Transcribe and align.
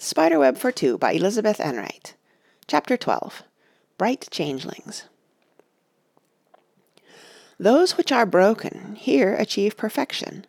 Spiderweb 0.00 0.56
for 0.56 0.70
Two 0.70 0.96
by 0.96 1.10
Elizabeth 1.10 1.58
Enright. 1.58 2.14
Chapter 2.68 2.96
12 2.96 3.42
Bright 3.98 4.28
Changelings 4.30 5.06
Those 7.58 7.96
which 7.96 8.12
are 8.12 8.24
broken 8.24 8.94
here 8.94 9.34
achieve 9.34 9.76
perfection. 9.76 10.46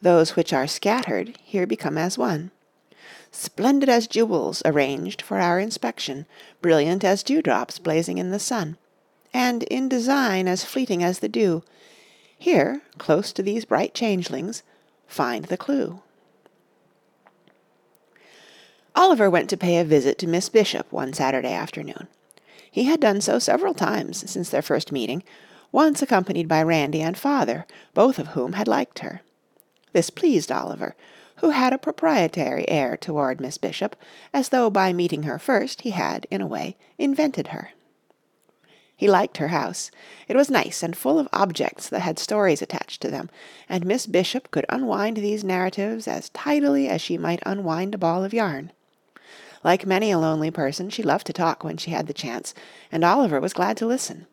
Those 0.00 0.36
which 0.36 0.52
are 0.52 0.68
scattered 0.68 1.36
here 1.42 1.66
become 1.66 1.98
as 1.98 2.16
one. 2.16 2.52
Splendid 3.32 3.88
as 3.88 4.06
jewels 4.06 4.62
arranged 4.64 5.20
for 5.22 5.38
our 5.38 5.58
inspection, 5.58 6.24
Brilliant 6.62 7.02
as 7.02 7.24
dewdrops 7.24 7.80
blazing 7.80 8.18
in 8.18 8.30
the 8.30 8.38
sun, 8.38 8.76
And 9.32 9.64
in 9.64 9.88
design 9.88 10.46
as 10.46 10.64
fleeting 10.64 11.02
as 11.02 11.18
the 11.18 11.28
dew, 11.28 11.64
Here, 12.38 12.82
close 12.98 13.32
to 13.32 13.42
these 13.42 13.64
bright 13.64 13.92
changelings, 13.92 14.62
find 15.08 15.46
the 15.46 15.56
clue. 15.56 16.03
Oliver 18.96 19.28
went 19.28 19.50
to 19.50 19.56
pay 19.56 19.78
a 19.78 19.84
visit 19.84 20.18
to 20.18 20.28
Miss 20.28 20.48
Bishop 20.48 20.90
one 20.92 21.12
Saturday 21.12 21.52
afternoon. 21.52 22.06
He 22.70 22.84
had 22.84 23.00
done 23.00 23.20
so 23.20 23.38
several 23.38 23.74
times 23.74 24.30
since 24.30 24.50
their 24.50 24.62
first 24.62 24.92
meeting, 24.92 25.22
once 25.72 26.00
accompanied 26.00 26.46
by 26.46 26.62
Randy 26.62 27.02
and 27.02 27.18
father, 27.18 27.66
both 27.92 28.18
of 28.18 28.28
whom 28.28 28.52
had 28.52 28.68
liked 28.68 29.00
her. 29.00 29.22
This 29.92 30.10
pleased 30.10 30.52
Oliver, 30.52 30.94
who 31.36 31.50
had 31.50 31.72
a 31.72 31.78
proprietary 31.78 32.68
air 32.68 32.96
toward 32.96 33.40
Miss 33.40 33.58
Bishop, 33.58 33.96
as 34.32 34.50
though 34.50 34.70
by 34.70 34.92
meeting 34.92 35.24
her 35.24 35.38
first 35.38 35.80
he 35.80 35.90
had, 35.90 36.26
in 36.30 36.40
a 36.40 36.46
way, 36.46 36.76
invented 36.96 37.48
her. 37.48 37.70
He 38.96 39.08
liked 39.08 39.38
her 39.38 39.48
house. 39.48 39.90
It 40.28 40.36
was 40.36 40.50
nice 40.50 40.82
and 40.82 40.96
full 40.96 41.18
of 41.18 41.28
objects 41.32 41.88
that 41.88 42.00
had 42.00 42.18
stories 42.18 42.62
attached 42.62 43.02
to 43.02 43.10
them, 43.10 43.28
and 43.68 43.84
Miss 43.84 44.06
Bishop 44.06 44.52
could 44.52 44.64
unwind 44.68 45.16
these 45.16 45.42
narratives 45.42 46.06
as 46.06 46.30
tidily 46.30 46.88
as 46.88 47.00
she 47.00 47.18
might 47.18 47.42
unwind 47.44 47.96
a 47.96 47.98
ball 47.98 48.24
of 48.24 48.32
yarn. 48.32 48.70
Like 49.64 49.86
many 49.86 50.10
a 50.10 50.18
lonely 50.18 50.50
person, 50.50 50.90
she 50.90 51.02
loved 51.02 51.26
to 51.26 51.32
talk 51.32 51.64
when 51.64 51.78
she 51.78 51.90
had 51.90 52.06
the 52.06 52.12
chance, 52.12 52.54
and 52.92 53.02
Oliver 53.02 53.40
was 53.40 53.54
glad 53.54 53.78
to 53.78 53.86
listen. 53.86 54.26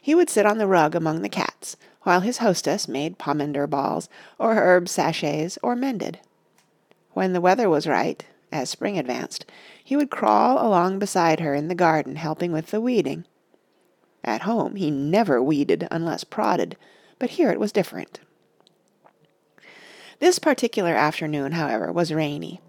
He 0.00 0.14
would 0.14 0.28
sit 0.28 0.44
on 0.44 0.58
the 0.58 0.66
rug 0.66 0.94
among 0.94 1.22
the 1.22 1.30
cats, 1.30 1.78
while 2.02 2.20
his 2.20 2.38
hostess 2.38 2.86
made 2.86 3.18
pomander 3.18 3.66
balls, 3.68 4.10
or 4.38 4.54
herb 4.54 4.88
sachets, 4.88 5.58
or 5.62 5.74
mended. 5.74 6.20
When 7.12 7.32
the 7.32 7.40
weather 7.40 7.70
was 7.70 7.86
right, 7.86 8.22
as 8.52 8.68
spring 8.68 8.98
advanced, 8.98 9.46
he 9.82 9.96
would 9.96 10.10
crawl 10.10 10.64
along 10.64 10.98
beside 10.98 11.40
her 11.40 11.54
in 11.54 11.68
the 11.68 11.74
garden 11.74 12.16
helping 12.16 12.52
with 12.52 12.70
the 12.70 12.80
weeding. 12.80 13.24
At 14.22 14.42
home 14.42 14.76
he 14.76 14.90
never 14.90 15.42
weeded 15.42 15.88
unless 15.90 16.22
prodded, 16.22 16.76
but 17.18 17.30
here 17.30 17.50
it 17.50 17.58
was 17.58 17.72
different. 17.72 18.20
This 20.18 20.38
particular 20.38 20.94
afternoon, 20.94 21.52
however, 21.52 21.90
was 21.90 22.12
rainy. 22.12 22.60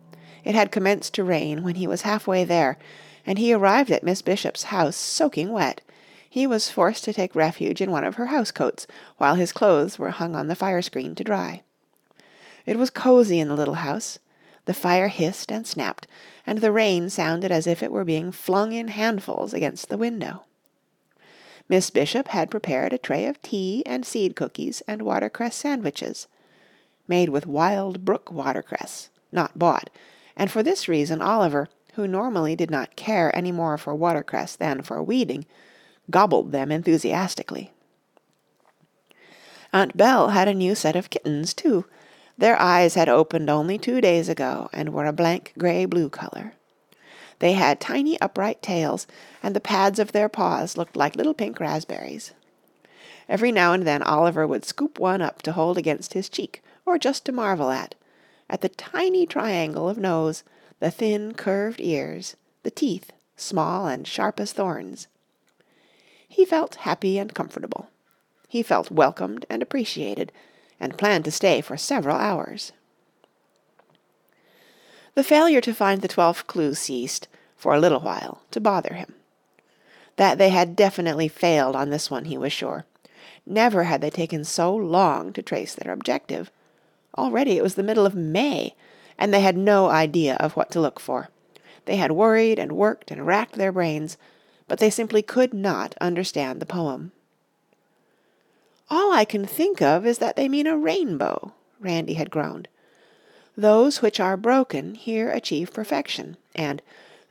It 0.48 0.56
had 0.56 0.72
commenced 0.72 1.14
to 1.16 1.26
rain 1.26 1.62
when 1.62 1.76
he 1.76 1.88
was 1.88 2.04
halfway 2.04 2.46
there, 2.46 2.78
and 3.26 3.38
he 3.38 3.52
arrived 3.52 3.92
at 3.92 4.02
Miss 4.02 4.22
Bishop's 4.22 4.64
house 4.64 4.96
soaking 4.96 5.52
wet. 5.52 5.82
He 6.30 6.48
was 6.48 6.70
forced 6.70 7.04
to 7.04 7.12
take 7.12 7.36
refuge 7.36 7.82
in 7.82 7.92
one 7.92 8.06
of 8.06 8.16
her 8.16 8.28
house 8.28 8.52
coats 8.52 8.88
while 9.18 9.36
his 9.36 9.52
clothes 9.52 10.00
were 10.00 10.12
hung 10.12 10.38
on 10.38 10.48
the 10.48 10.56
fire 10.56 10.82
screen 10.82 11.16
to 11.16 11.24
dry. 11.26 11.64
It 12.66 12.78
was 12.78 12.90
cosy 12.90 13.42
in 13.42 13.50
the 13.50 13.58
little 13.58 13.74
house. 13.74 14.20
The 14.64 14.74
fire 14.74 15.10
hissed 15.10 15.52
and 15.52 15.68
snapped, 15.68 16.08
and 16.46 16.60
the 16.60 16.72
rain 16.72 17.10
sounded 17.10 17.52
as 17.52 17.68
if 17.68 17.84
it 17.84 17.92
were 17.92 18.06
being 18.06 18.32
flung 18.32 18.72
in 18.72 18.88
handfuls 18.88 19.54
against 19.54 19.90
the 19.90 19.98
window. 19.98 20.46
Miss 21.68 21.90
Bishop 21.90 22.30
had 22.30 22.50
prepared 22.50 22.94
a 22.94 22.98
tray 22.98 23.26
of 23.26 23.42
tea 23.42 23.84
and 23.86 24.06
seed 24.06 24.38
cookies 24.38 24.82
and 24.88 25.02
watercress 25.02 25.58
sandwiches, 25.58 26.28
made 27.06 27.28
with 27.28 27.46
wild 27.46 28.06
brook 28.06 28.32
watercress, 28.32 29.10
not 29.34 29.60
bought, 29.60 29.90
and 30.38 30.50
for 30.50 30.64
this 30.64 30.88
reason 30.88 31.22
Oliver, 31.22 31.68
who 31.96 32.08
normally 32.08 32.56
did 32.56 32.72
not 32.72 32.96
care 32.96 33.36
any 33.36 33.52
more 33.52 33.78
for 33.78 33.94
watercress 33.96 34.56
than 34.56 34.84
for 34.84 35.04
weeding, 35.04 35.46
gobbled 36.10 36.52
them 36.52 36.72
enthusiastically. 36.72 37.74
Aunt 39.74 39.98
Bell 39.98 40.30
had 40.30 40.48
a 40.48 40.54
new 40.54 40.76
set 40.76 40.96
of 40.96 41.10
kittens, 41.10 41.54
too. 41.54 41.86
Their 42.38 42.62
eyes 42.62 42.94
had 42.94 43.10
opened 43.10 43.50
only 43.50 43.78
two 43.78 44.00
days 44.00 44.30
ago 44.30 44.70
and 44.72 44.94
were 44.94 45.08
a 45.08 45.12
blank 45.12 45.54
grey-blue 45.58 46.10
colour. 46.10 46.54
They 47.40 47.54
had 47.54 47.82
tiny 47.82 48.20
upright 48.22 48.62
tails, 48.62 49.08
and 49.44 49.56
the 49.56 49.60
pads 49.60 50.00
of 50.00 50.12
their 50.12 50.30
paws 50.30 50.78
looked 50.78 50.96
like 50.96 51.16
little 51.16 51.34
pink 51.34 51.60
raspberries. 51.60 52.32
Every 53.28 53.52
now 53.52 53.74
and 53.74 53.86
then 53.86 54.04
Oliver 54.04 54.48
would 54.48 54.66
scoop 54.66 55.00
one 55.00 55.22
up 55.22 55.42
to 55.42 55.52
hold 55.52 55.78
against 55.78 56.14
his 56.14 56.30
cheek, 56.30 56.64
or 56.86 56.98
just 56.98 57.26
to 57.26 57.32
marvel 57.32 57.72
at, 57.72 57.96
at 58.50 58.62
the 58.62 58.70
tiny 58.70 59.26
triangle 59.26 59.90
of 59.90 59.98
nose, 59.98 60.44
the 60.80 60.92
thin 60.92 61.34
curved 61.34 61.82
ears, 61.82 62.36
the 62.64 62.72
teeth, 62.72 63.12
small 63.36 63.88
and 63.88 64.08
sharp 64.08 64.40
as 64.40 64.54
thorns. 64.54 65.08
He 66.28 66.46
felt 66.46 66.76
happy 66.76 67.18
and 67.18 67.34
comfortable. 67.34 67.90
He 68.48 68.64
felt 68.64 68.92
welcomed 68.92 69.46
and 69.50 69.62
appreciated, 69.62 70.32
and 70.80 70.98
planned 70.98 71.26
to 71.26 71.32
stay 71.32 71.62
for 71.62 71.78
several 71.78 72.18
hours. 72.18 72.72
The 75.16 75.24
failure 75.24 75.62
to 75.62 75.74
find 75.74 76.02
the 76.02 76.08
twelfth 76.08 76.46
clue 76.48 76.76
ceased, 76.76 77.28
for 77.56 77.74
a 77.74 77.80
little 77.80 78.02
while, 78.02 78.42
to 78.52 78.62
bother 78.62 78.94
him. 78.94 79.16
That 80.16 80.38
they 80.38 80.50
had 80.50 80.76
definitely 80.76 81.28
failed 81.28 81.76
on 81.76 81.90
this 81.90 82.12
one 82.12 82.26
he 82.26 82.38
was 82.38 82.54
sure. 82.54 82.86
Never 83.46 83.86
had 83.86 84.02
they 84.02 84.10
taken 84.10 84.44
so 84.44 84.76
long 84.76 85.34
to 85.34 85.42
trace 85.42 85.74
their 85.74 85.92
objective. 85.92 86.52
Already 87.18 87.58
it 87.58 87.64
was 87.64 87.76
the 87.76 87.84
middle 87.84 88.06
of 88.06 88.16
May, 88.16 88.76
and 89.18 89.34
they 89.34 89.42
had 89.42 89.58
no 89.58 89.90
idea 89.90 90.36
of 90.36 90.54
what 90.54 90.70
to 90.72 90.82
look 90.82 91.00
for. 91.00 91.30
They 91.86 91.96
had 91.96 92.12
worried 92.12 92.60
and 92.60 92.74
worked 92.74 93.10
and 93.12 93.26
racked 93.26 93.56
their 93.56 93.72
brains, 93.72 94.18
but 94.68 94.80
they 94.80 94.90
simply 94.90 95.22
could 95.22 95.54
not 95.54 95.96
understand 96.00 96.60
the 96.60 96.66
poem. 96.66 97.12
"All 98.90 99.12
I 99.12 99.26
can 99.26 99.46
think 99.46 99.82
of 99.82 100.06
is 100.06 100.20
that 100.20 100.36
they 100.36 100.48
mean 100.48 100.68
a 100.68 100.78
rainbow," 100.78 101.54
Randy 101.80 102.14
had 102.14 102.30
groaned. 102.30 102.68
"Those 103.56 104.02
which 104.02 104.20
are 104.20 104.38
broken 104.38 104.96
here 104.96 105.32
achieve 105.32 105.74
perfection," 105.74 106.38
and 106.54 106.82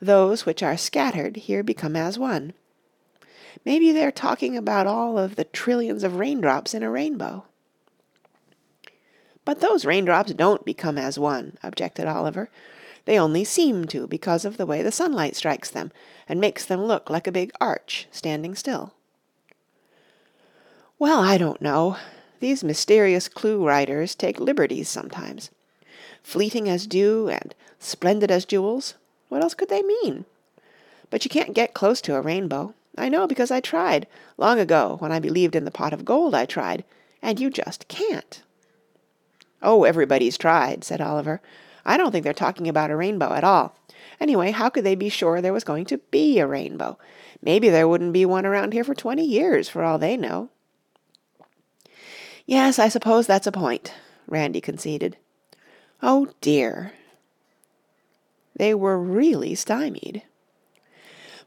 "those 0.01 0.45
which 0.45 0.61
are 0.61 0.75
scattered 0.75 1.37
here 1.37 1.63
become 1.63 1.95
as 1.95 2.19
one." 2.19 2.53
Maybe 3.63 3.91
they're 3.91 4.11
talking 4.11 4.57
about 4.57 4.87
all 4.87 5.17
of 5.17 5.35
the 5.35 5.45
trillions 5.45 6.03
of 6.03 6.17
raindrops 6.17 6.73
in 6.73 6.83
a 6.83 6.89
rainbow. 6.89 7.45
"But 9.47 9.61
those 9.61 9.85
raindrops 9.85 10.33
don't 10.33 10.65
become 10.65 10.97
as 10.97 11.17
one," 11.17 11.57
objected 11.63 12.05
Oliver. 12.05 12.49
"They 13.05 13.17
only 13.17 13.45
seem 13.45 13.85
to 13.85 14.05
because 14.05 14.43
of 14.43 14.57
the 14.57 14.65
way 14.65 14.81
the 14.81 14.91
sunlight 14.91 15.37
strikes 15.37 15.69
them 15.69 15.93
and 16.27 16.41
makes 16.41 16.65
them 16.65 16.83
look 16.83 17.09
like 17.09 17.27
a 17.27 17.31
big 17.31 17.53
arch 17.61 18.09
standing 18.11 18.55
still." 18.55 18.91
"Well, 20.99 21.21
I 21.21 21.37
don't 21.37 21.61
know. 21.61 21.95
These 22.41 22.61
mysterious 22.61 23.29
clue 23.29 23.65
writers 23.65 24.15
take 24.15 24.37
liberties 24.41 24.89
sometimes. 24.89 25.49
Fleeting 26.21 26.67
as 26.67 26.85
dew 26.85 27.29
and 27.29 27.55
splendid 27.79 28.29
as 28.29 28.43
jewels 28.43 28.95
what 29.29 29.41
else 29.41 29.53
could 29.53 29.69
they 29.69 29.81
mean? 29.81 30.25
But 31.09 31.23
you 31.23 31.29
can't 31.29 31.53
get 31.53 31.73
close 31.73 32.01
to 32.01 32.15
a 32.15 32.21
rainbow. 32.21 32.73
I 32.97 33.07
know 33.07 33.25
because 33.27 33.49
I 33.49 33.61
tried. 33.61 34.07
Long 34.35 34.59
ago, 34.59 34.97
when 34.99 35.13
I 35.13 35.19
believed 35.19 35.55
in 35.55 35.63
the 35.63 35.71
pot 35.71 35.93
of 35.93 36.03
gold, 36.03 36.35
I 36.35 36.45
tried. 36.45 36.83
And 37.21 37.39
you 37.39 37.49
just 37.49 37.87
can't." 37.87 38.41
"Oh, 39.61 39.83
everybody's 39.83 40.37
tried," 40.37 40.83
said 40.83 41.01
Oliver. 41.01 41.41
"I 41.85 41.97
don't 41.97 42.11
think 42.11 42.23
they're 42.23 42.33
talking 42.33 42.67
about 42.67 42.91
a 42.91 42.95
rainbow 42.95 43.33
at 43.33 43.43
all. 43.43 43.75
Anyway, 44.19 44.51
how 44.51 44.69
could 44.69 44.83
they 44.83 44.95
be 44.95 45.09
sure 45.09 45.41
there 45.41 45.53
was 45.53 45.63
going 45.63 45.85
to 45.85 45.97
be 45.97 46.39
a 46.39 46.47
rainbow? 46.47 46.97
Maybe 47.41 47.69
there 47.69 47.87
wouldn't 47.87 48.13
be 48.13 48.25
one 48.25 48.45
around 48.45 48.73
here 48.73 48.83
for 48.83 48.95
twenty 48.95 49.25
years, 49.25 49.69
for 49.69 49.83
all 49.83 49.97
they 49.97 50.17
know." 50.17 50.49
"Yes, 52.45 52.79
I 52.79 52.89
suppose 52.89 53.27
that's 53.27 53.47
a 53.47 53.51
point," 53.51 53.93
Randy 54.27 54.61
conceded. 54.61 55.17
"Oh, 56.01 56.29
dear!" 56.41 56.93
They 58.55 58.73
were 58.73 58.97
really 58.97 59.53
stymied. 59.55 60.23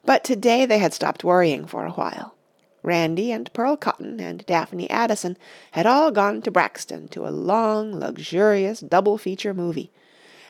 But 0.05 0.25
to 0.25 0.37
day 0.37 0.64
they 0.64 0.79
had 0.79 0.94
stopped 0.94 1.25
worrying 1.25 1.67
for 1.67 1.85
a 1.85 1.93
while. 1.93 2.35
Randy 2.82 3.31
and 3.31 3.53
Pearl 3.53 3.77
Cotton 3.77 4.21
and 4.21 4.44
Daphne 4.47 4.88
Addison 4.88 5.37
had 5.73 5.87
all 5.87 6.11
gone 6.11 6.41
to 6.43 6.50
Braxton 6.50 7.09
to 7.09 7.27
a 7.27 7.31
long, 7.31 7.99
luxurious 7.99 8.81
double 8.81 9.19
feature 9.19 9.53
movie, 9.53 9.91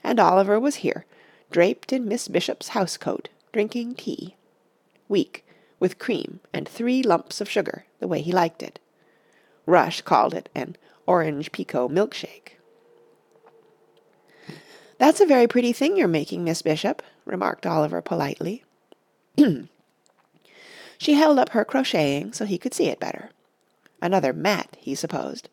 and 0.05 0.21
Oliver 0.21 0.59
was 0.61 0.77
here, 0.77 1.05
draped 1.51 1.93
in 1.93 2.07
Miss 2.07 2.29
Bishop's 2.29 2.69
house 2.69 2.97
coat, 2.97 3.29
drinking 3.53 3.97
tea. 3.97 4.37
Weak, 5.09 5.45
with 5.81 5.99
cream 5.99 6.41
and 6.53 6.69
three 6.69 7.03
lumps 7.03 7.41
of 7.41 7.51
sugar, 7.51 7.85
the 7.99 8.09
way 8.09 8.21
he 8.21 8.33
liked 8.33 8.63
it. 8.63 8.79
Rush 9.67 10.03
called 10.03 10.35
it 10.35 10.49
an 10.55 10.77
orange 11.07 11.51
pekoe 11.51 11.89
milkshake. 11.89 12.59
"That's 14.99 15.21
a 15.21 15.27
very 15.27 15.49
pretty 15.49 15.73
thing 15.73 15.97
you're 15.97 16.07
making, 16.07 16.45
Miss 16.45 16.63
Bishop," 16.63 17.03
remarked 17.25 17.67
Oliver 17.67 18.01
politely. 18.01 18.65
She 21.01 21.15
held 21.15 21.39
up 21.39 21.49
her 21.51 21.65
crocheting 21.65 22.35
so 22.35 22.45
he 22.45 22.59
could 22.59 22.75
see 22.75 22.89
it 22.89 23.01
better. 23.01 23.31
Another 24.03 24.35
mat, 24.35 24.77
he 24.79 24.95
supposed. 24.95 25.49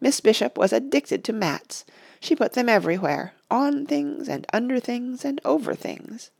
Miss 0.00 0.20
Bishop 0.20 0.56
was 0.56 0.72
addicted 0.72 1.22
to 1.24 1.34
mats. 1.34 1.84
She 2.18 2.34
put 2.34 2.54
them 2.54 2.66
everywhere, 2.66 3.34
on 3.50 3.84
things 3.84 4.26
and 4.26 4.46
under 4.54 4.80
things 4.80 5.22
and 5.22 5.38
over 5.44 5.74
things. 5.74 6.30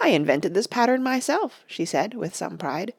I 0.00 0.08
invented 0.08 0.54
this 0.54 0.66
pattern 0.66 1.02
myself, 1.02 1.64
she 1.66 1.84
said 1.84 2.14
with 2.14 2.34
some 2.34 2.56
pride. 2.56 2.94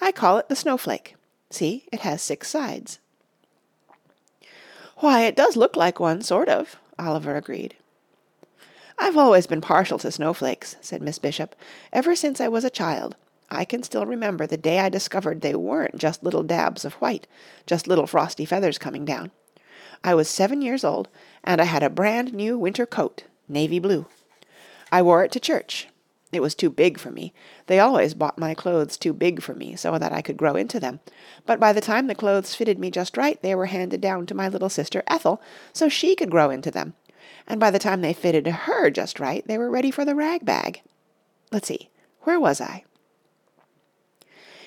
I 0.00 0.10
call 0.10 0.38
it 0.38 0.48
the 0.48 0.56
snowflake. 0.56 1.14
See, 1.48 1.84
it 1.92 2.00
has 2.00 2.20
six 2.22 2.48
sides. 2.48 2.98
Why, 4.96 5.20
it 5.26 5.36
does 5.36 5.56
look 5.56 5.76
like 5.76 6.00
one, 6.00 6.22
sort 6.22 6.48
of, 6.48 6.74
Oliver 6.98 7.36
agreed. 7.36 7.76
I've 8.98 9.16
always 9.16 9.46
been 9.46 9.60
partial 9.60 10.00
to 10.00 10.10
snowflakes, 10.10 10.74
said 10.80 11.02
Miss 11.02 11.20
Bishop, 11.20 11.54
ever 11.92 12.16
since 12.16 12.40
I 12.40 12.48
was 12.48 12.64
a 12.64 12.70
child. 12.70 13.14
I 13.54 13.64
can 13.64 13.82
still 13.82 14.06
remember 14.06 14.46
the 14.46 14.56
day 14.56 14.80
I 14.80 14.88
discovered 14.88 15.40
they 15.40 15.54
weren't 15.54 15.98
just 15.98 16.22
little 16.22 16.42
dabs 16.42 16.84
of 16.84 16.94
white, 16.94 17.26
just 17.66 17.86
little 17.86 18.06
frosty 18.06 18.44
feathers 18.44 18.78
coming 18.78 19.04
down. 19.04 19.30
I 20.02 20.14
was 20.14 20.28
seven 20.28 20.60
years 20.60 20.84
old, 20.84 21.08
and 21.42 21.60
I 21.60 21.64
had 21.64 21.82
a 21.82 21.90
brand 21.90 22.34
new 22.34 22.58
winter 22.58 22.86
coat, 22.86 23.24
navy 23.48 23.78
blue. 23.78 24.06
I 24.92 25.02
wore 25.02 25.24
it 25.24 25.32
to 25.32 25.40
church. 25.40 25.88
It 26.32 26.42
was 26.42 26.54
too 26.54 26.68
big 26.68 26.98
for 26.98 27.10
me. 27.10 27.32
They 27.66 27.78
always 27.78 28.12
bought 28.12 28.38
my 28.38 28.54
clothes 28.54 28.96
too 28.96 29.12
big 29.12 29.40
for 29.40 29.54
me 29.54 29.76
so 29.76 29.98
that 29.98 30.12
I 30.12 30.20
could 30.20 30.36
grow 30.36 30.56
into 30.56 30.80
them. 30.80 31.00
But 31.46 31.60
by 31.60 31.72
the 31.72 31.80
time 31.80 32.06
the 32.06 32.14
clothes 32.14 32.54
fitted 32.54 32.78
me 32.78 32.90
just 32.90 33.16
right, 33.16 33.40
they 33.40 33.54
were 33.54 33.66
handed 33.66 34.00
down 34.00 34.26
to 34.26 34.34
my 34.34 34.48
little 34.48 34.68
sister 34.68 35.04
Ethel 35.06 35.40
so 35.72 35.88
she 35.88 36.16
could 36.16 36.30
grow 36.30 36.50
into 36.50 36.70
them. 36.70 36.94
And 37.46 37.60
by 37.60 37.70
the 37.70 37.78
time 37.78 38.00
they 38.00 38.12
fitted 38.12 38.46
her 38.46 38.90
just 38.90 39.20
right, 39.20 39.46
they 39.46 39.58
were 39.58 39.70
ready 39.70 39.90
for 39.90 40.04
the 40.04 40.14
rag 40.14 40.44
bag. 40.44 40.82
Let's 41.52 41.68
see, 41.68 41.90
where 42.22 42.40
was 42.40 42.60
I? 42.60 42.84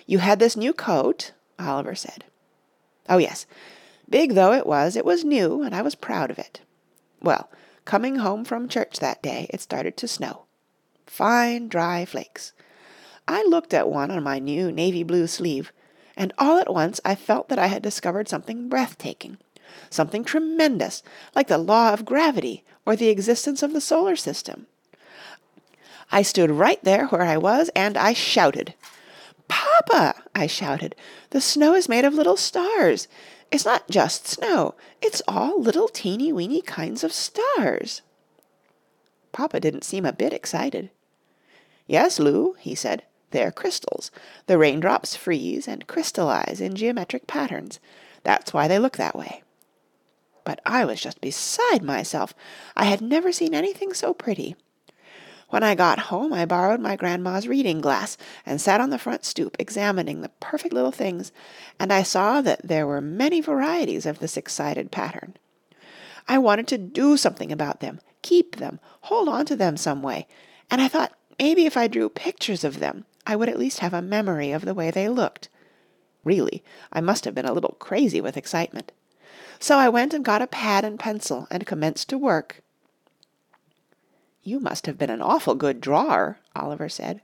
You 0.07 0.19
had 0.19 0.39
this 0.39 0.57
new 0.57 0.73
coat, 0.73 1.33
Oliver 1.59 1.93
said. 1.93 2.23
Oh, 3.09 3.17
yes. 3.17 3.45
Big 4.09 4.33
though 4.33 4.53
it 4.53 4.65
was, 4.65 4.95
it 4.95 5.05
was 5.05 5.25
new, 5.25 5.61
and 5.61 5.75
I 5.75 5.81
was 5.81 5.95
proud 5.95 6.31
of 6.31 6.39
it. 6.39 6.61
Well, 7.21 7.49
coming 7.83 8.15
home 8.17 8.45
from 8.45 8.69
church 8.69 8.99
that 8.99 9.21
day, 9.21 9.47
it 9.49 9.59
started 9.59 9.97
to 9.97 10.07
snow. 10.07 10.45
Fine, 11.05 11.67
dry 11.67 12.05
flakes. 12.05 12.53
I 13.27 13.43
looked 13.43 13.73
at 13.73 13.89
one 13.89 14.09
on 14.09 14.23
my 14.23 14.39
new 14.39 14.71
navy 14.71 15.03
blue 15.03 15.27
sleeve, 15.27 15.73
and 16.15 16.31
all 16.37 16.57
at 16.57 16.73
once 16.73 17.01
I 17.03 17.15
felt 17.15 17.49
that 17.49 17.59
I 17.59 17.67
had 17.67 17.81
discovered 17.81 18.29
something 18.29 18.69
breathtaking, 18.69 19.37
something 19.89 20.23
tremendous, 20.23 21.03
like 21.35 21.47
the 21.47 21.57
law 21.57 21.91
of 21.91 22.05
gravity 22.05 22.63
or 22.85 22.95
the 22.95 23.09
existence 23.09 23.61
of 23.61 23.73
the 23.73 23.81
solar 23.81 24.15
system. 24.15 24.67
I 26.09 26.21
stood 26.21 26.49
right 26.49 26.81
there 26.85 27.07
where 27.07 27.23
I 27.23 27.35
was, 27.35 27.69
and 27.75 27.97
I 27.97 28.13
shouted. 28.13 28.73
Papa, 29.47 30.23
I 30.35 30.47
shouted, 30.47 30.95
the 31.29 31.41
snow 31.41 31.73
is 31.73 31.89
made 31.89 32.05
of 32.05 32.13
little 32.13 32.37
stars. 32.37 33.07
It's 33.51 33.65
not 33.65 33.89
just 33.89 34.27
snow. 34.27 34.75
It's 35.01 35.21
all 35.27 35.61
little 35.61 35.87
teeny 35.87 36.33
weeny 36.33 36.61
kinds 36.61 37.03
of 37.03 37.13
stars. 37.13 38.01
Papa 39.31 39.59
didn't 39.59 39.83
seem 39.83 40.05
a 40.05 40.13
bit 40.13 40.33
excited. 40.33 40.89
Yes, 41.85 42.19
Lou, 42.19 42.55
he 42.59 42.75
said, 42.75 43.03
they're 43.31 43.51
crystals. 43.51 44.11
The 44.47 44.57
raindrops 44.57 45.15
freeze 45.15 45.67
and 45.67 45.87
crystallize 45.87 46.59
in 46.61 46.75
geometric 46.75 47.27
patterns. 47.27 47.79
That's 48.23 48.53
why 48.53 48.67
they 48.67 48.79
look 48.79 48.97
that 48.97 49.15
way. 49.15 49.43
But 50.43 50.61
I 50.65 50.85
was 50.85 51.01
just 51.01 51.19
beside 51.19 51.83
myself. 51.83 52.33
I 52.75 52.85
had 52.85 53.01
never 53.01 53.31
seen 53.31 53.53
anything 53.53 53.93
so 53.93 54.13
pretty. 54.13 54.55
When 55.49 55.63
I 55.63 55.75
got 55.75 55.99
home 55.99 56.33
I 56.33 56.45
borrowed 56.45 56.81
my 56.81 56.95
grandma's 56.95 57.47
reading 57.47 57.79
glass 57.79 58.17
and 58.45 58.59
sat 58.59 58.81
on 58.81 58.89
the 58.89 58.99
front 58.99 59.23
stoop 59.23 59.55
examining 59.57 60.21
the 60.21 60.29
perfect 60.41 60.73
little 60.73 60.91
things, 60.91 61.31
and 61.79 61.93
I 61.93 62.03
saw 62.03 62.41
that 62.41 62.67
there 62.67 62.85
were 62.85 63.01
many 63.01 63.39
varieties 63.39 64.05
of 64.05 64.19
the 64.19 64.27
six-sided 64.27 64.91
pattern. 64.91 65.37
I 66.27 66.37
wanted 66.37 66.67
to 66.67 66.77
do 66.77 67.15
something 67.15 67.51
about 67.51 67.79
them, 67.79 68.01
keep 68.21 68.57
them, 68.57 68.81
hold 69.01 69.29
on 69.29 69.45
to 69.45 69.55
them 69.55 69.77
some 69.77 70.01
way, 70.01 70.27
and 70.69 70.81
I 70.81 70.89
thought 70.89 71.17
maybe 71.39 71.65
if 71.65 71.77
I 71.77 71.87
drew 71.87 72.09
pictures 72.09 72.65
of 72.65 72.79
them 72.79 73.05
I 73.25 73.35
would 73.35 73.49
at 73.49 73.59
least 73.59 73.79
have 73.79 73.93
a 73.93 74.01
memory 74.01 74.51
of 74.51 74.63
the 74.63 74.73
way 74.73 74.89
they 74.89 75.09
looked. 75.09 75.49
Really, 76.23 76.63
I 76.93 77.01
must 77.01 77.25
have 77.25 77.35
been 77.35 77.45
a 77.45 77.53
little 77.53 77.75
crazy 77.79 78.21
with 78.21 78.37
excitement. 78.37 78.91
So 79.59 79.77
I 79.77 79.89
went 79.89 80.13
and 80.13 80.23
got 80.23 80.41
a 80.41 80.47
pad 80.47 80.85
and 80.85 80.99
pencil 80.99 81.47
and 81.51 81.65
commenced 81.65 82.09
to 82.09 82.17
work. 82.17 82.61
You 84.47 84.61
must 84.61 84.85
have 84.85 84.97
been 84.97 85.09
an 85.09 85.21
awful 85.21 85.55
good 85.55 85.81
drawer, 85.81 86.39
Oliver 86.55 86.87
said. 86.87 87.19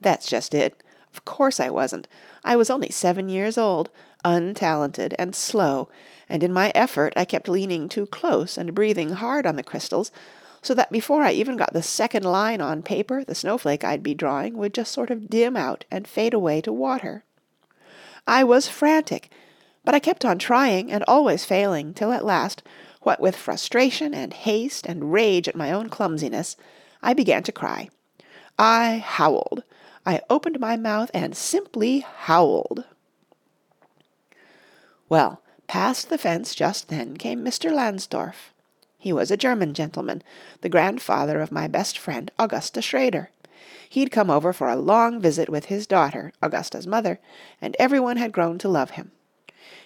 That's 0.00 0.28
just 0.28 0.54
it. 0.54 0.80
Of 1.12 1.24
course 1.24 1.58
I 1.58 1.68
wasn't. 1.68 2.06
I 2.44 2.54
was 2.54 2.70
only 2.70 2.90
seven 2.90 3.28
years 3.28 3.58
old, 3.58 3.90
untalented 4.24 5.16
and 5.18 5.34
slow, 5.34 5.88
and 6.28 6.44
in 6.44 6.52
my 6.52 6.70
effort 6.76 7.12
I 7.16 7.24
kept 7.24 7.48
leaning 7.48 7.88
too 7.88 8.06
close 8.06 8.56
and 8.56 8.72
breathing 8.72 9.14
hard 9.14 9.46
on 9.46 9.56
the 9.56 9.64
crystals, 9.64 10.12
so 10.62 10.74
that 10.74 10.92
before 10.92 11.24
I 11.24 11.32
even 11.32 11.56
got 11.56 11.72
the 11.72 11.82
second 11.82 12.22
line 12.22 12.60
on 12.60 12.84
paper 12.84 13.24
the 13.24 13.34
snowflake 13.34 13.82
I'd 13.82 14.04
be 14.04 14.14
drawing 14.14 14.56
would 14.58 14.74
just 14.74 14.92
sort 14.92 15.10
of 15.10 15.28
dim 15.28 15.56
out 15.56 15.86
and 15.90 16.06
fade 16.06 16.34
away 16.34 16.60
to 16.60 16.72
water. 16.72 17.24
I 18.28 18.44
was 18.44 18.68
frantic, 18.68 19.28
but 19.84 19.96
I 19.96 19.98
kept 19.98 20.24
on 20.24 20.38
trying 20.38 20.92
and 20.92 21.02
always 21.08 21.44
failing 21.44 21.94
till 21.94 22.12
at 22.12 22.24
last 22.24 22.62
what 23.06 23.20
with 23.20 23.36
frustration 23.36 24.12
and 24.12 24.32
haste 24.32 24.84
and 24.84 25.12
rage 25.12 25.46
at 25.46 25.54
my 25.54 25.70
own 25.70 25.88
clumsiness, 25.88 26.56
I 27.00 27.14
began 27.14 27.44
to 27.44 27.52
cry. 27.52 27.88
I 28.58 28.98
howled. 28.98 29.62
I 30.04 30.22
opened 30.28 30.58
my 30.58 30.76
mouth 30.76 31.12
and 31.14 31.36
simply 31.36 32.00
howled. 32.00 32.84
Well, 35.08 35.40
past 35.68 36.08
the 36.08 36.18
fence 36.18 36.52
just 36.52 36.88
then 36.88 37.16
came 37.16 37.44
Mr. 37.44 37.70
Lansdorff. 37.70 38.50
He 38.98 39.12
was 39.12 39.30
a 39.30 39.36
German 39.36 39.72
gentleman, 39.72 40.24
the 40.62 40.68
grandfather 40.68 41.40
of 41.40 41.52
my 41.52 41.68
best 41.68 41.96
friend, 41.96 42.32
Augusta 42.40 42.82
Schrader. 42.82 43.30
He'd 43.88 44.10
come 44.10 44.30
over 44.30 44.52
for 44.52 44.68
a 44.68 44.74
long 44.74 45.20
visit 45.20 45.48
with 45.48 45.66
his 45.66 45.86
daughter, 45.86 46.32
Augusta's 46.42 46.88
mother, 46.88 47.20
and 47.60 47.76
everyone 47.78 48.16
had 48.16 48.32
grown 48.32 48.58
to 48.58 48.68
love 48.68 48.90
him. 48.90 49.12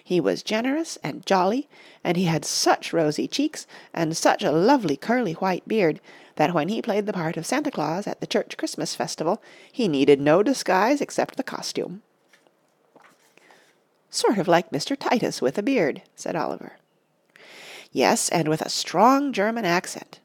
He 0.03 0.19
was 0.19 0.43
generous 0.43 0.97
and 1.03 1.25
jolly, 1.25 1.69
and 2.03 2.17
he 2.17 2.25
had 2.25 2.45
such 2.45 2.93
rosy 2.93 3.27
cheeks 3.27 3.65
and 3.93 4.15
such 4.15 4.43
a 4.43 4.51
lovely 4.51 4.97
curly 4.97 5.33
white 5.33 5.67
beard 5.67 5.99
that 6.35 6.53
when 6.53 6.69
he 6.69 6.81
played 6.81 7.05
the 7.05 7.13
part 7.13 7.37
of 7.37 7.45
Santa 7.45 7.71
Claus 7.71 8.07
at 8.07 8.19
the 8.19 8.27
church 8.27 8.57
Christmas 8.57 8.95
festival 8.95 9.41
he 9.71 9.87
needed 9.87 10.19
no 10.19 10.43
disguise 10.43 11.01
except 11.01 11.37
the 11.37 11.43
costume. 11.43 12.01
Sort 14.09 14.37
of 14.37 14.47
like 14.47 14.71
Mr. 14.71 14.97
Titus 14.97 15.41
with 15.41 15.57
a 15.57 15.63
beard, 15.63 16.01
said 16.15 16.35
Oliver. 16.35 16.73
Yes, 17.91 18.29
and 18.29 18.47
with 18.47 18.61
a 18.61 18.69
strong 18.69 19.33
German 19.33 19.65
accent. 19.65 20.19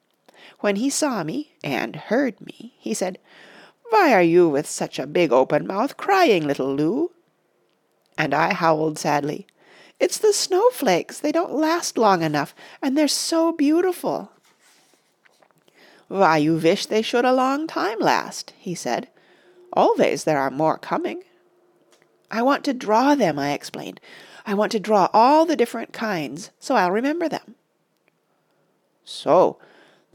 When 0.61 0.77
he 0.77 0.91
saw 0.91 1.23
me 1.23 1.53
and 1.63 1.97
heard 1.97 2.41
me, 2.41 2.75
he 2.79 2.95
said, 2.95 3.19
Why 3.91 4.13
are 4.13 4.23
you 4.23 4.49
with 4.49 4.67
such 4.67 4.99
a 4.99 5.07
big 5.07 5.33
open 5.33 5.67
mouth 5.67 5.97
crying, 5.97 6.47
little 6.47 6.75
Lou? 6.75 7.13
And 8.19 8.35
I 8.35 8.55
howled 8.55 8.99
sadly, 8.99 9.47
it's 9.99 10.19
the 10.19 10.33
snowflakes. 10.33 11.19
They 11.19 11.33
don't 11.33 11.55
last 11.55 11.97
long 11.97 12.23
enough, 12.23 12.55
and 12.83 12.97
they're 12.97 13.09
so 13.09 13.53
beautiful. 13.53 14.31
Why, 16.09 16.37
you 16.37 16.57
wish 16.57 16.87
they 16.87 17.03
should 17.03 17.25
a 17.25 17.33
long 17.33 17.67
time 17.67 17.99
last, 17.99 18.53
he 18.59 18.75
said. 18.75 19.09
Always 19.73 20.25
there 20.25 20.39
are 20.39 20.51
more 20.51 20.79
coming. 20.79 21.23
I 22.31 22.43
want 22.43 22.65
to 22.65 22.75
draw 22.75 23.15
them, 23.15 23.39
I 23.39 23.53
explained. 23.53 24.01
I 24.45 24.55
want 24.55 24.73
to 24.73 24.81
draw 24.81 25.09
all 25.13 25.45
the 25.45 25.57
different 25.57 25.93
kinds, 25.93 26.51
so 26.61 26.77
I'll 26.77 26.93
remember 26.93 27.29
them. 27.29 27.57
So, 29.05 29.59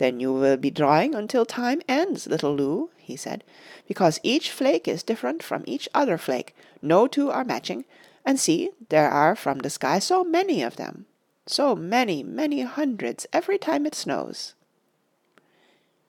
then 0.01 0.19
you 0.19 0.33
will 0.33 0.57
be 0.57 0.71
drawing 0.71 1.13
until 1.13 1.45
time 1.45 1.81
ends, 1.87 2.25
little 2.25 2.55
Lou, 2.55 2.89
he 2.97 3.15
said, 3.15 3.43
because 3.87 4.19
each 4.23 4.49
flake 4.49 4.87
is 4.87 5.03
different 5.03 5.43
from 5.43 5.63
each 5.67 5.87
other 5.93 6.17
flake. 6.17 6.55
No 6.81 7.07
two 7.07 7.29
are 7.29 7.43
matching, 7.43 7.85
and 8.25 8.39
see, 8.39 8.71
there 8.89 9.09
are 9.09 9.35
from 9.35 9.59
the 9.59 9.69
sky 9.69 9.99
so 9.99 10.23
many 10.23 10.63
of 10.63 10.75
them, 10.75 11.05
so 11.45 11.75
many, 11.75 12.23
many 12.23 12.61
hundreds 12.61 13.27
every 13.31 13.57
time 13.57 13.85
it 13.85 13.93
snows. 13.93 14.55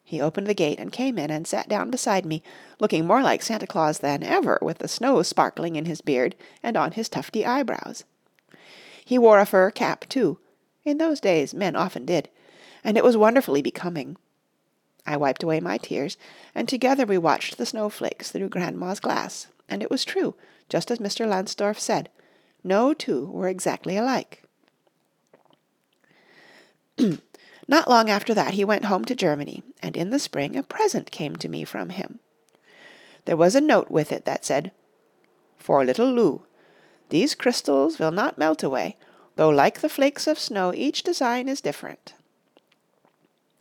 He 0.04 0.20
opened 0.20 0.46
the 0.46 0.54
gate 0.54 0.78
and 0.78 0.92
came 0.92 1.18
in 1.18 1.30
and 1.30 1.46
sat 1.46 1.68
down 1.68 1.90
beside 1.90 2.26
me, 2.26 2.42
looking 2.80 3.06
more 3.06 3.22
like 3.22 3.42
Santa 3.42 3.66
Claus 3.66 3.98
than 3.98 4.22
ever 4.22 4.58
with 4.62 4.78
the 4.78 4.88
snow 4.88 5.22
sparkling 5.22 5.76
in 5.76 5.84
his 5.84 6.00
beard 6.00 6.34
and 6.62 6.76
on 6.76 6.92
his 6.92 7.08
tufty 7.08 7.46
eyebrows. 7.46 8.04
He 9.04 9.18
wore 9.18 9.38
a 9.38 9.46
fur 9.46 9.70
cap, 9.70 10.06
too. 10.08 10.38
In 10.84 10.98
those 10.98 11.20
days 11.20 11.54
men 11.54 11.76
often 11.76 12.04
did, 12.04 12.28
and 12.84 12.96
it 12.96 13.04
was 13.04 13.16
wonderfully 13.16 13.62
becoming. 13.62 14.16
I 15.06 15.16
wiped 15.16 15.42
away 15.42 15.60
my 15.60 15.78
tears, 15.78 16.16
and 16.54 16.68
together 16.68 17.06
we 17.06 17.18
watched 17.18 17.58
the 17.58 17.66
snowflakes 17.66 18.30
through 18.30 18.48
Grandma's 18.50 19.00
glass, 19.00 19.48
and 19.68 19.82
it 19.82 19.90
was 19.90 20.04
true 20.04 20.34
just 20.68 20.90
as 20.90 20.98
Mr. 20.98 21.28
Lansdorff 21.28 21.78
said, 21.78 22.08
no 22.64 22.94
two 22.94 23.26
were 23.26 23.48
exactly 23.48 23.96
alike. 23.96 24.44
Not 27.68 27.90
long 27.90 28.08
after 28.08 28.34
that 28.34 28.54
he 28.54 28.64
went 28.64 28.86
home 28.86 29.04
to 29.06 29.14
Germany, 29.14 29.62
and 29.82 29.96
in 29.96 30.10
the 30.10 30.18
spring 30.18 30.56
a 30.56 30.62
present 30.62 31.10
came 31.10 31.36
to 31.36 31.48
me 31.48 31.64
from 31.64 31.90
him. 31.90 32.20
There 33.24 33.36
was 33.36 33.54
a 33.54 33.60
note 33.60 33.90
with 33.90 34.12
it 34.12 34.24
that 34.24 34.44
said, 34.44 34.72
For 35.58 35.84
little 35.84 36.12
Lou, 36.12 36.42
these 37.08 37.34
crystals 37.34 37.98
will 37.98 38.10
not 38.10 38.38
melt 38.38 38.62
away, 38.62 38.96
though 39.36 39.50
like 39.50 39.80
the 39.80 39.88
flakes 39.88 40.26
of 40.26 40.38
snow 40.38 40.72
each 40.74 41.02
design 41.02 41.48
is 41.48 41.60
different. 41.60 42.14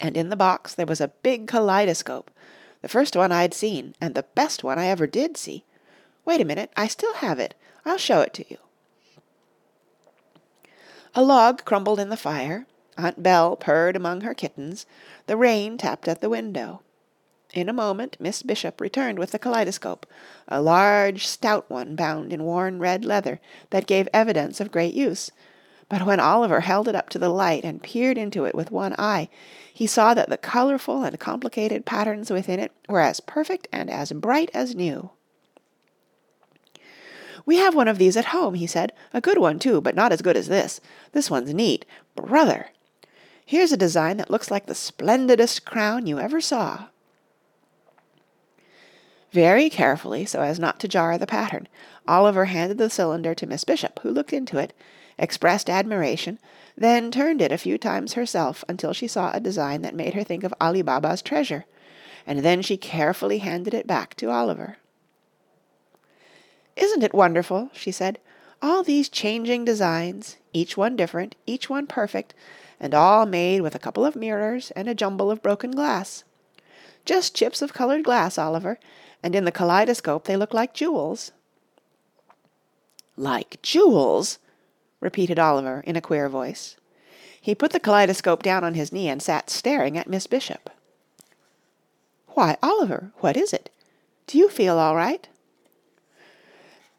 And 0.01 0.17
in 0.17 0.29
the 0.29 0.35
box 0.35 0.73
there 0.73 0.87
was 0.87 0.99
a 0.99 1.13
big 1.21 1.47
kaleidoscope, 1.47 2.31
the 2.81 2.89
first 2.89 3.15
one 3.15 3.31
I'd 3.31 3.53
seen 3.53 3.93
and 4.01 4.15
the 4.15 4.25
best 4.35 4.63
one 4.63 4.79
I 4.79 4.87
ever 4.87 5.05
did 5.05 5.37
see. 5.37 5.63
Wait 6.25 6.41
a 6.41 6.45
minute, 6.45 6.71
I 6.75 6.87
still 6.87 7.13
have 7.15 7.37
it. 7.39 7.53
I'll 7.85 7.99
show 7.99 8.21
it 8.21 8.33
to 8.33 8.45
you. 8.49 8.57
A 11.13 11.21
log 11.21 11.65
crumbled 11.65 11.99
in 11.99 12.09
the 12.09 12.17
fire, 12.17 12.65
Aunt 12.97 13.21
Bell 13.21 13.55
purred 13.55 13.95
among 13.95 14.21
her 14.21 14.33
kittens, 14.33 14.85
the 15.27 15.37
rain 15.37 15.77
tapped 15.77 16.07
at 16.07 16.19
the 16.19 16.29
window. 16.29 16.81
In 17.53 17.69
a 17.69 17.73
moment 17.73 18.17
Miss 18.19 18.41
Bishop 18.43 18.79
returned 18.81 19.19
with 19.19 19.31
the 19.31 19.39
kaleidoscope, 19.39 20.07
a 20.47 20.61
large, 20.61 21.27
stout 21.27 21.69
one 21.69 21.95
bound 21.95 22.33
in 22.33 22.43
worn 22.43 22.79
red 22.79 23.05
leather 23.05 23.39
that 23.69 23.87
gave 23.87 24.07
evidence 24.13 24.59
of 24.59 24.71
great 24.71 24.93
use, 24.93 25.31
but 25.91 26.05
when 26.05 26.21
Oliver 26.21 26.61
held 26.61 26.87
it 26.87 26.95
up 26.95 27.09
to 27.09 27.19
the 27.19 27.27
light 27.27 27.65
and 27.65 27.83
peered 27.83 28.17
into 28.17 28.45
it 28.45 28.55
with 28.55 28.71
one 28.71 28.95
eye, 28.97 29.27
he 29.73 29.85
saw 29.85 30.13
that 30.13 30.29
the 30.29 30.37
colourful 30.37 31.03
and 31.03 31.19
complicated 31.19 31.85
patterns 31.85 32.31
within 32.31 32.61
it 32.61 32.71
were 32.87 33.01
as 33.01 33.19
perfect 33.19 33.67
and 33.73 33.89
as 33.89 34.13
bright 34.13 34.49
as 34.53 34.73
new. 34.73 35.09
"We 37.45 37.57
have 37.57 37.75
one 37.75 37.89
of 37.89 37.97
these 37.97 38.15
at 38.15 38.27
home," 38.31 38.53
he 38.53 38.67
said, 38.67 38.93
"a 39.13 39.19
good 39.19 39.37
one, 39.37 39.59
too, 39.59 39.81
but 39.81 39.93
not 39.93 40.13
as 40.13 40.21
good 40.21 40.37
as 40.37 40.47
this. 40.47 40.79
This 41.11 41.29
one's 41.29 41.53
neat. 41.53 41.85
Brother! 42.15 42.69
Here's 43.45 43.73
a 43.73 43.77
design 43.77 44.15
that 44.15 44.31
looks 44.31 44.49
like 44.49 44.67
the 44.67 44.73
splendidest 44.73 45.65
crown 45.65 46.07
you 46.07 46.19
ever 46.19 46.39
saw." 46.39 46.85
Very 49.33 49.69
carefully, 49.69 50.23
so 50.23 50.41
as 50.41 50.57
not 50.57 50.79
to 50.79 50.87
jar 50.87 51.17
the 51.17 51.27
pattern, 51.27 51.67
Oliver 52.07 52.45
handed 52.45 52.77
the 52.77 52.89
cylinder 52.89 53.35
to 53.35 53.45
Miss 53.45 53.65
Bishop, 53.65 53.99
who 54.03 54.09
looked 54.09 54.31
into 54.31 54.57
it, 54.57 54.71
expressed 55.17 55.69
admiration, 55.69 56.39
then 56.77 57.11
turned 57.11 57.41
it 57.41 57.51
a 57.51 57.57
few 57.57 57.77
times 57.77 58.13
herself 58.13 58.63
until 58.67 58.93
she 58.93 59.07
saw 59.07 59.31
a 59.31 59.39
design 59.39 59.81
that 59.81 59.95
made 59.95 60.13
her 60.13 60.23
think 60.23 60.43
of 60.43 60.53
Ali 60.59 60.81
Baba's 60.81 61.21
treasure, 61.21 61.65
and 62.25 62.39
then 62.39 62.61
she 62.61 62.77
carefully 62.77 63.39
handed 63.39 63.73
it 63.73 63.87
back 63.87 64.15
to 64.15 64.29
Oliver. 64.29 64.77
"Isn't 66.75 67.03
it 67.03 67.13
wonderful?" 67.13 67.69
she 67.73 67.91
said. 67.91 68.19
"All 68.61 68.83
these 68.83 69.09
changing 69.09 69.65
designs, 69.65 70.37
each 70.53 70.77
one 70.77 70.95
different, 70.95 71.35
each 71.45 71.69
one 71.69 71.87
perfect, 71.87 72.33
and 72.79 72.93
all 72.93 73.25
made 73.25 73.61
with 73.61 73.75
a 73.75 73.79
couple 73.79 74.05
of 74.05 74.15
mirrors 74.15 74.71
and 74.71 74.87
a 74.87 74.95
jumble 74.95 75.29
of 75.29 75.41
broken 75.41 75.71
glass. 75.71 76.23
Just 77.05 77.35
chips 77.35 77.61
of 77.61 77.73
coloured 77.73 78.03
glass, 78.03 78.37
Oliver, 78.37 78.79
and 79.23 79.35
in 79.35 79.45
the 79.45 79.51
kaleidoscope 79.51 80.25
they 80.25 80.37
look 80.37 80.53
like 80.53 80.73
jewels." 80.73 81.31
"Like 83.17 83.61
jewels!" 83.61 84.39
Repeated 85.01 85.37
Oliver 85.37 85.83
in 85.85 85.97
a 85.97 86.01
queer 86.01 86.29
voice. 86.29 86.77
He 87.41 87.53
put 87.53 87.71
the 87.71 87.79
kaleidoscope 87.79 88.43
down 88.43 88.63
on 88.63 88.75
his 88.75 88.93
knee 88.93 89.09
and 89.09 89.21
sat 89.21 89.49
staring 89.49 89.97
at 89.97 90.07
Miss 90.07 90.27
Bishop. 90.27 90.69
"Why, 92.27 92.55
Oliver, 92.63 93.11
what 93.17 93.35
is 93.35 93.51
it? 93.51 93.69
Do 94.27 94.37
you 94.37 94.47
feel 94.47 94.77
all 94.77 94.95
right?" 94.95 95.27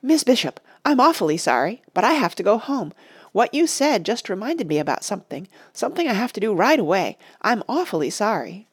"Miss 0.03 0.25
Bishop, 0.25 0.61
I'm 0.85 1.01
awfully 1.01 1.37
sorry, 1.37 1.81
but 1.95 2.05
I 2.05 2.15
have 2.15 2.35
to 2.35 2.43
go 2.43 2.59
home. 2.59 2.93
What 3.31 3.55
you 3.55 3.67
said 3.67 4.05
just 4.05 4.29
reminded 4.29 4.67
me 4.67 4.79
about 4.79 5.05
something, 5.05 5.49
something 5.73 6.07
I 6.09 6.13
have 6.13 6.33
to 6.35 6.41
do 6.41 6.53
right 6.53 6.79
away. 6.79 7.17
I'm 7.41 7.63
awfully 7.69 8.11
sorry." 8.11 8.67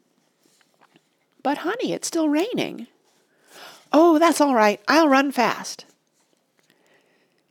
"But, 1.43 1.59
honey, 1.59 1.93
it's 1.93 2.07
still 2.07 2.27
raining." 2.27 2.87
"Oh, 3.93 4.19
that's 4.19 4.41
all 4.41 4.55
right. 4.55 4.81
I'll 4.87 5.07
run 5.07 5.31
fast." 5.31 5.85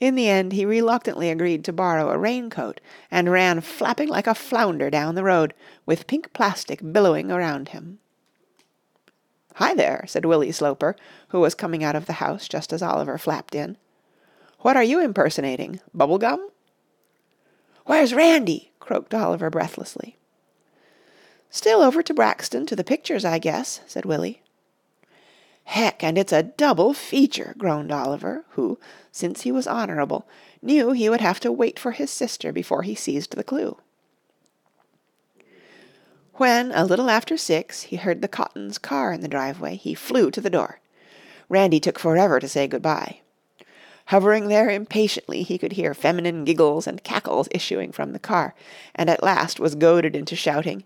In 0.00 0.14
the 0.14 0.28
end 0.28 0.52
he 0.52 0.64
reluctantly 0.64 1.28
agreed 1.28 1.64
to 1.64 1.73
borrow 1.73 2.11
a 2.11 2.19
raincoat 2.19 2.81
and 3.11 3.33
ran 3.33 3.61
flapping 3.61 4.09
like 4.09 4.26
a 4.26 4.35
flounder 4.35 4.90
down 4.90 5.17
the 5.17 5.25
road, 5.25 5.55
with 5.87 6.07
pink 6.07 6.33
plastic 6.33 6.81
billowing 6.93 7.33
around 7.33 7.71
him. 7.71 7.99
"Hi 9.57 9.75
there," 9.75 10.05
said 10.07 10.25
Willie 10.25 10.52
Sloper, 10.52 10.95
who 11.28 11.40
was 11.40 11.57
coming 11.57 11.83
out 11.83 11.97
of 11.97 12.07
the 12.07 12.14
house 12.14 12.47
just 12.47 12.73
as 12.73 12.81
Oliver 12.81 13.19
flapped 13.19 13.57
in. 13.57 13.76
"What 14.61 14.76
are 14.76 14.85
you 14.85 15.00
impersonating? 15.00 15.81
Bubble 15.93 16.19
gum?" 16.19 16.49
"Where's 17.85 18.14
Randy?" 18.14 18.71
croaked 18.78 19.14
Oliver 19.14 19.50
breathlessly. 19.50 20.17
"Still 21.50 21.83
over 21.83 22.05
to 22.05 22.14
Braxton 22.14 22.67
to 22.67 22.76
the 22.76 22.85
pictures, 22.85 23.25
I 23.25 23.40
guess," 23.40 23.81
said 23.88 24.05
Willie. 24.05 24.43
"Heck, 25.72 26.02
and 26.02 26.16
it's 26.16 26.32
a 26.32 26.42
double 26.42 26.94
feature," 26.94 27.54
groaned 27.58 27.92
Oliver, 27.92 28.46
who, 28.52 28.78
since 29.12 29.42
he 29.42 29.52
was 29.52 29.68
honourable, 29.68 30.26
knew 30.62 30.92
he 30.92 31.10
would 31.10 31.20
have 31.20 31.38
to 31.40 31.52
wait 31.52 31.78
for 31.78 31.92
his 31.92 32.10
sister 32.10 32.52
before 32.52 32.82
he 32.84 32.94
seized 32.94 33.37
the 33.37 33.44
clue. 33.44 33.76
When, 36.34 36.72
a 36.72 36.87
little 36.87 37.10
after 37.10 37.37
six, 37.37 37.82
he 37.82 37.96
heard 37.96 38.22
the 38.22 38.28
Cottons' 38.28 38.78
car 38.78 39.12
in 39.12 39.20
the 39.20 39.28
driveway, 39.28 39.76
he 39.76 39.94
flew 39.94 40.30
to 40.30 40.40
the 40.40 40.48
door. 40.50 40.80
Randy 41.50 41.80
took 41.80 41.98
forever 41.98 42.40
to 42.40 42.48
say 42.48 42.66
good-bye. 42.66 43.20
Hovering 44.06 44.48
there 44.48 44.70
impatiently 44.70 45.42
he 45.42 45.58
could 45.58 45.72
hear 45.72 45.92
feminine 45.92 46.46
giggles 46.46 46.87
and 46.87 47.04
cackles 47.04 47.46
issuing 47.50 47.92
from 47.92 48.14
the 48.14 48.18
car, 48.18 48.54
and 48.94 49.10
at 49.10 49.22
last 49.22 49.60
was 49.60 49.75
goaded 49.75 50.16
into 50.16 50.34
shouting, 50.34 50.84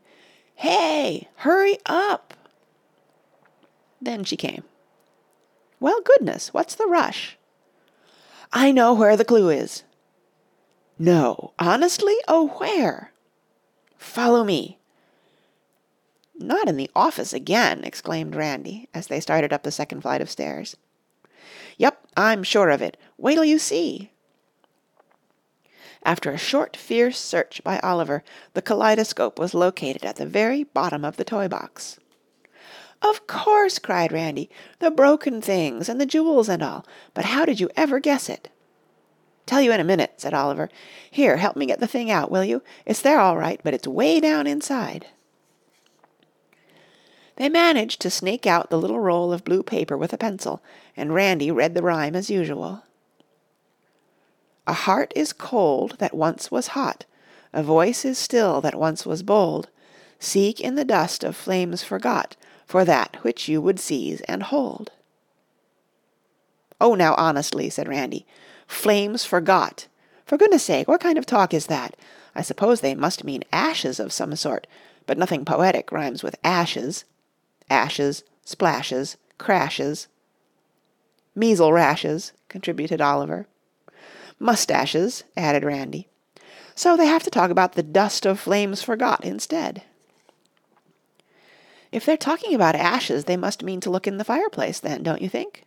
"Hey! 0.56 1.28
Hurry 1.36 1.78
up!" 1.86 2.34
Then 4.00 4.24
she 4.24 4.36
came. 4.36 4.64
Well, 5.82 6.00
goodness, 6.00 6.54
what's 6.54 6.76
the 6.76 6.86
rush? 6.86 7.36
I 8.52 8.70
know 8.70 8.94
where 8.94 9.16
the 9.16 9.24
clue 9.24 9.50
is. 9.50 9.82
No, 10.96 11.54
honestly? 11.58 12.14
Oh, 12.28 12.50
where? 12.58 13.10
Follow 13.98 14.44
me. 14.44 14.78
Not 16.36 16.68
in 16.68 16.76
the 16.76 16.88
office 16.94 17.32
again, 17.32 17.82
exclaimed 17.82 18.36
Randy, 18.36 18.88
as 18.94 19.08
they 19.08 19.18
started 19.18 19.52
up 19.52 19.64
the 19.64 19.72
second 19.72 20.02
flight 20.02 20.20
of 20.20 20.30
stairs. 20.30 20.76
Yep, 21.78 22.06
I'm 22.16 22.44
sure 22.44 22.70
of 22.70 22.80
it. 22.80 22.96
Wait 23.18 23.34
till 23.34 23.44
you 23.44 23.58
see. 23.58 24.12
After 26.04 26.30
a 26.30 26.38
short, 26.38 26.76
fierce 26.76 27.18
search 27.18 27.60
by 27.64 27.80
Oliver, 27.80 28.22
the 28.54 28.62
kaleidoscope 28.62 29.36
was 29.36 29.52
located 29.52 30.04
at 30.04 30.14
the 30.14 30.26
very 30.26 30.62
bottom 30.62 31.04
of 31.04 31.16
the 31.16 31.24
toy 31.24 31.48
box. 31.48 31.98
"Of 33.02 33.26
course!" 33.26 33.78
cried 33.78 34.12
Randy. 34.12 34.48
"The 34.78 34.90
broken 34.90 35.40
things 35.40 35.88
and 35.88 36.00
the 36.00 36.06
jewels 36.06 36.48
and 36.48 36.62
all. 36.62 36.86
But 37.14 37.24
how 37.24 37.44
did 37.44 37.58
you 37.58 37.68
ever 37.76 37.98
guess 37.98 38.28
it?" 38.28 38.48
"Tell 39.44 39.60
you 39.60 39.72
in 39.72 39.80
a 39.80 39.84
minute," 39.84 40.14
said 40.18 40.34
Oliver. 40.34 40.70
"Here, 41.10 41.36
help 41.38 41.56
me 41.56 41.66
get 41.66 41.80
the 41.80 41.88
thing 41.88 42.10
out, 42.10 42.30
will 42.30 42.44
you? 42.44 42.62
It's 42.86 43.02
there 43.02 43.18
all 43.18 43.36
right, 43.36 43.60
but 43.64 43.74
it's 43.74 43.88
way 43.88 44.20
down 44.20 44.46
inside." 44.46 45.06
They 47.36 47.48
managed 47.48 48.00
to 48.02 48.10
snake 48.10 48.46
out 48.46 48.70
the 48.70 48.78
little 48.78 49.00
roll 49.00 49.32
of 49.32 49.42
blue 49.42 49.64
paper 49.64 49.96
with 49.96 50.12
a 50.12 50.18
pencil, 50.18 50.62
and 50.96 51.12
Randy 51.12 51.50
read 51.50 51.74
the 51.74 51.82
rhyme 51.82 52.14
as 52.14 52.30
usual. 52.30 52.84
A 54.66 54.74
heart 54.74 55.12
is 55.16 55.32
cold 55.32 55.96
that 55.98 56.14
once 56.14 56.52
was 56.52 56.68
hot, 56.68 57.04
A 57.52 57.62
voice 57.62 58.04
is 58.04 58.16
still 58.16 58.60
that 58.62 58.74
once 58.74 59.04
was 59.04 59.22
bold. 59.22 59.68
Seek 60.18 60.60
in 60.60 60.74
the 60.74 60.84
dust 60.84 61.24
of 61.24 61.36
flames 61.36 61.82
forgot 61.82 62.36
for 62.72 62.86
that 62.86 63.18
which 63.20 63.48
you 63.48 63.60
would 63.60 63.78
seize 63.78 64.22
and 64.22 64.44
hold. 64.44 64.90
Oh, 66.80 66.94
now 66.94 67.14
honestly, 67.18 67.68
said 67.68 67.86
Randy, 67.86 68.24
flames 68.66 69.26
forgot. 69.26 69.88
For 70.24 70.38
goodness 70.38 70.64
sake, 70.64 70.88
what 70.88 71.02
kind 71.02 71.18
of 71.18 71.26
talk 71.26 71.52
is 71.52 71.66
that? 71.66 71.94
I 72.34 72.40
suppose 72.40 72.80
they 72.80 72.94
must 72.94 73.24
mean 73.24 73.44
ashes 73.52 74.00
of 74.00 74.10
some 74.10 74.34
sort, 74.36 74.66
but 75.04 75.18
nothing 75.18 75.44
poetic 75.44 75.92
rhymes 75.92 76.22
with 76.22 76.34
ashes. 76.42 77.04
Ashes, 77.68 78.24
splashes, 78.42 79.18
crashes. 79.36 80.08
Measle 81.34 81.74
rashes, 81.74 82.32
contributed 82.48 83.02
Oliver. 83.02 83.48
Mustaches, 84.38 85.24
added 85.36 85.62
Randy. 85.62 86.08
So 86.74 86.96
they 86.96 87.04
have 87.04 87.22
to 87.24 87.30
talk 87.30 87.50
about 87.50 87.74
the 87.74 87.82
dust 87.82 88.24
of 88.24 88.40
flames 88.40 88.82
forgot 88.82 89.22
instead. 89.26 89.82
If 91.92 92.06
they're 92.06 92.16
talking 92.16 92.54
about 92.54 92.74
ashes, 92.74 93.24
they 93.26 93.36
must 93.36 93.62
mean 93.62 93.80
to 93.80 93.90
look 93.90 94.06
in 94.06 94.16
the 94.16 94.24
fireplace 94.24 94.80
then, 94.80 95.02
don't 95.02 95.20
you 95.20 95.28
think? 95.28 95.64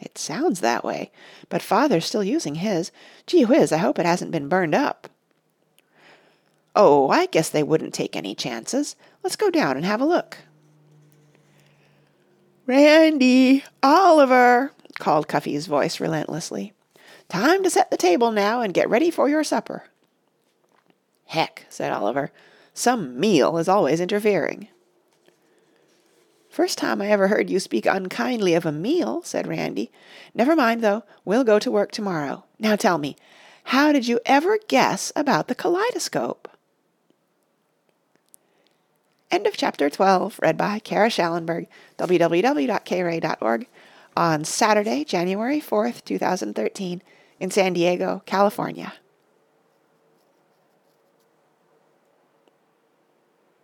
It 0.00 0.18
sounds 0.18 0.60
that 0.60 0.84
way, 0.84 1.12
but 1.48 1.62
Father's 1.62 2.06
still 2.06 2.24
using 2.24 2.56
his. 2.56 2.90
Gee 3.26 3.44
whiz, 3.44 3.70
I 3.70 3.76
hope 3.76 3.98
it 3.98 4.06
hasn't 4.06 4.32
been 4.32 4.48
burned 4.48 4.74
up. 4.74 5.08
Oh, 6.74 7.10
I 7.10 7.26
guess 7.26 7.50
they 7.50 7.62
wouldn't 7.62 7.92
take 7.92 8.16
any 8.16 8.34
chances. 8.34 8.96
Let's 9.22 9.36
go 9.36 9.50
down 9.50 9.76
and 9.76 9.84
have 9.84 10.00
a 10.00 10.06
look. 10.06 10.38
Randy! 12.66 13.64
Oliver! 13.82 14.72
called 14.98 15.28
Cuffy's 15.28 15.66
voice 15.66 16.00
relentlessly. 16.00 16.72
Time 17.28 17.62
to 17.62 17.70
set 17.70 17.90
the 17.90 17.96
table 17.96 18.32
now 18.32 18.60
and 18.60 18.74
get 18.74 18.88
ready 18.88 19.10
for 19.10 19.28
your 19.28 19.44
supper. 19.44 19.84
Heck, 21.26 21.66
said 21.68 21.92
Oliver. 21.92 22.30
Some 22.74 23.18
meal 23.18 23.58
is 23.58 23.68
always 23.68 24.00
interfering. 24.00 24.68
First 26.52 26.76
time 26.76 27.00
I 27.00 27.08
ever 27.08 27.28
heard 27.28 27.48
you 27.48 27.58
speak 27.58 27.86
unkindly 27.86 28.52
of 28.52 28.66
a 28.66 28.72
meal, 28.72 29.22
said 29.22 29.46
Randy. 29.46 29.90
Never 30.34 30.54
mind, 30.54 30.84
though. 30.84 31.02
We'll 31.24 31.44
go 31.44 31.58
to 31.58 31.70
work 31.70 31.92
tomorrow. 31.92 32.44
Now 32.58 32.76
tell 32.76 32.98
me, 32.98 33.16
How 33.64 33.90
did 33.90 34.06
you 34.06 34.20
ever 34.26 34.58
guess 34.68 35.12
about 35.16 35.48
the 35.48 35.54
kaleidoscope? 35.54 36.50
End 39.30 39.46
of 39.46 39.56
chapter 39.56 39.88
12, 39.88 40.40
read 40.42 40.58
by 40.58 40.78
Kara 40.78 41.08
Shallenberg, 41.08 41.68
www.kray.org, 41.96 43.66
on 44.14 44.44
Saturday, 44.44 45.04
January 45.04 45.58
4th, 45.58 46.04
2013, 46.04 47.00
in 47.40 47.50
San 47.50 47.72
Diego, 47.72 48.20
California. 48.26 48.92